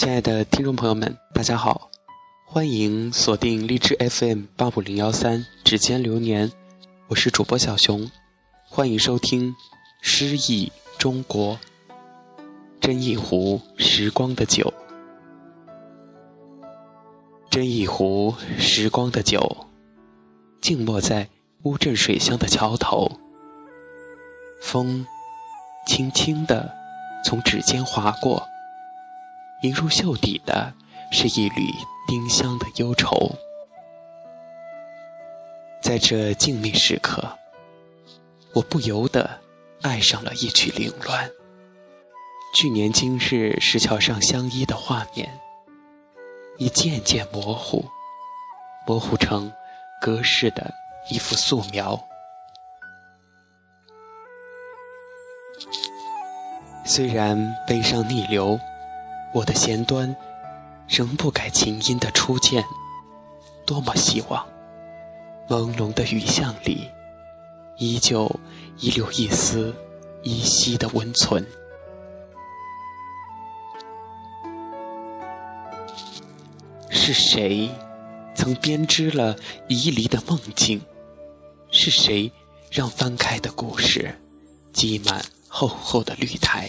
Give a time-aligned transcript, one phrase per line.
[0.00, 1.90] 亲爱的听众朋友们，大家好，
[2.46, 6.48] 欢迎锁定荔枝 FM 八五零幺三《指尖流年》，
[7.08, 8.10] 我是主播小熊，
[8.66, 9.50] 欢迎收听
[10.00, 11.58] 《诗意中国》，
[12.80, 14.72] 斟一壶时光的酒，
[17.50, 19.54] 斟一壶时光的酒，
[20.62, 21.28] 静默在
[21.64, 23.20] 乌镇水乡的桥头，
[24.62, 25.04] 风
[25.86, 26.74] 轻轻地
[27.22, 28.42] 从指尖划过。
[29.62, 30.72] 迎入袖底的
[31.12, 31.62] 是一缕
[32.08, 33.30] 丁香的忧愁，
[35.82, 37.36] 在这静谧时刻，
[38.54, 39.38] 我不由得
[39.82, 41.30] 爱上了一曲凌乱。
[42.54, 45.38] 去年今日石桥上相依的画面，
[46.56, 47.84] 已渐渐模糊，
[48.86, 49.52] 模糊成
[50.00, 50.72] 隔世的
[51.10, 52.02] 一幅素描。
[56.86, 58.58] 虽然悲伤逆流。
[59.32, 60.14] 我的弦端
[60.88, 62.64] 仍不改琴音的初见，
[63.64, 64.46] 多么希望
[65.48, 66.88] 朦胧的雨巷里
[67.78, 68.28] 依旧
[68.78, 69.74] 遗留一丝
[70.22, 71.46] 依稀的温存。
[76.90, 77.70] 是谁
[78.34, 79.36] 曾编织了
[79.68, 80.80] 遗离的梦境？
[81.70, 82.32] 是谁
[82.68, 84.12] 让翻开的故事
[84.72, 86.68] 积满厚厚的绿苔？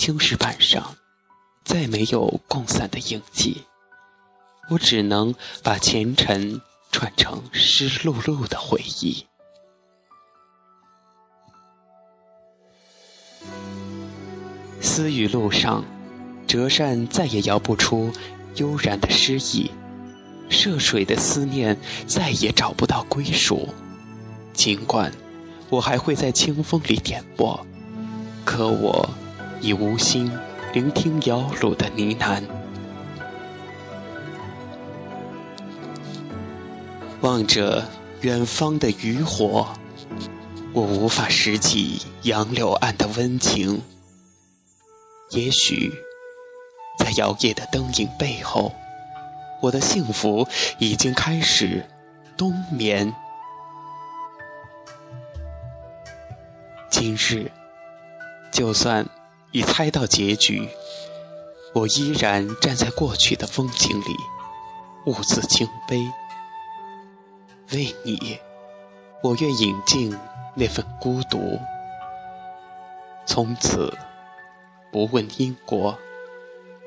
[0.00, 0.96] 青石板上
[1.62, 3.64] 再没有共散的印记，
[4.70, 6.58] 我只能把前尘
[6.90, 9.26] 串成湿漉漉的回忆。
[14.80, 15.84] 思雨路上，
[16.46, 18.10] 折扇再也摇不出
[18.54, 19.70] 悠然的诗意，
[20.48, 23.68] 涉水的思念再也找不到归属。
[24.54, 25.12] 尽管
[25.68, 27.66] 我还会在清风里点拨，
[28.46, 29.06] 可我。
[29.60, 30.30] 已无心
[30.72, 32.42] 聆听摇橹的呢喃，
[37.20, 37.86] 望着
[38.22, 39.68] 远方的渔火，
[40.72, 43.82] 我无法拾起杨柳岸的温情。
[45.32, 45.92] 也许，
[46.98, 48.72] 在摇曳的灯影背后，
[49.60, 50.48] 我的幸福
[50.78, 51.84] 已经开始
[52.36, 53.12] 冬眠。
[56.90, 57.50] 今日，
[58.50, 59.06] 就算。
[59.52, 60.68] 已猜到结局，
[61.74, 64.16] 我依然站在过去的风景里，
[65.06, 66.06] 兀自敬悲。
[67.72, 68.38] 为你，
[69.22, 70.16] 我愿饮尽
[70.54, 71.58] 那份孤独，
[73.26, 73.92] 从此
[74.92, 75.98] 不问因果，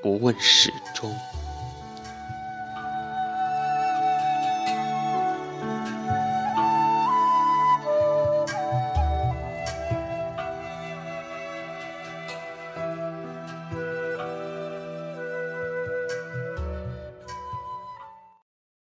[0.01, 1.13] 不问始终。